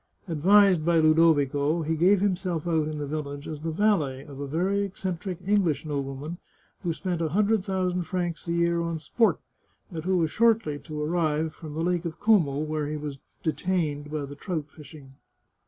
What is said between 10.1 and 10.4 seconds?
was